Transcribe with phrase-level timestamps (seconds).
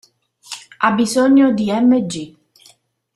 [0.79, 2.11] Ha bisogno di Mg.